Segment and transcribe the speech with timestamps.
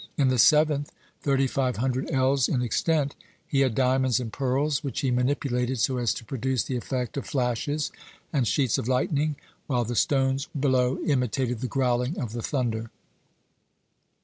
[0.17, 3.15] In the seventh, thirty five hundred ells in extent,
[3.45, 7.27] he had diamonds and pearls, which he manipulated so as to produce the effect of
[7.27, 7.91] flashes
[8.33, 9.35] and sheets of lightening,
[9.67, 12.89] while the stones below imitated the growling of the thunder.